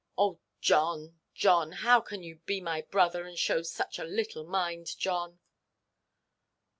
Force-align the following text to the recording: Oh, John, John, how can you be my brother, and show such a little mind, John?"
Oh, 0.17 0.39
John, 0.61 1.19
John, 1.35 1.71
how 1.73 2.01
can 2.01 2.23
you 2.23 2.37
be 2.47 2.59
my 2.59 2.81
brother, 2.81 3.27
and 3.27 3.37
show 3.37 3.61
such 3.61 3.99
a 3.99 4.03
little 4.03 4.43
mind, 4.43 4.97
John?" 4.97 5.37